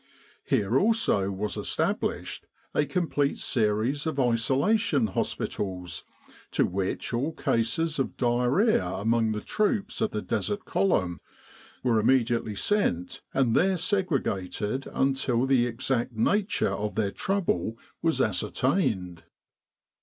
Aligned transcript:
Here 0.43 0.79
also 0.79 1.29
was 1.29 1.55
established 1.57 2.47
a 2.73 2.87
complete 2.87 3.37
series 3.37 4.07
of 4.07 4.19
isolation 4.19 5.05
hospitals, 5.05 6.05
to 6.53 6.65
which 6.65 7.13
all 7.13 7.33
cases 7.33 7.99
of 7.99 8.17
diarrhoea 8.17 8.83
among 8.95 9.31
the 9.31 9.41
troops 9.41 10.01
of 10.01 10.09
the 10.09 10.23
Desert 10.23 10.65
Column 10.65 11.19
were 11.83 11.99
immediately 11.99 12.55
sent 12.55 13.21
and 13.31 13.55
there 13.55 13.77
segregated 13.77 14.87
until 14.91 15.45
the 15.45 15.67
exact 15.67 16.13
nature 16.13 16.69
of 16.73 16.95
their 16.95 17.11
trouble 17.11 17.77
was 18.01 18.19
ascertained. 18.21 19.21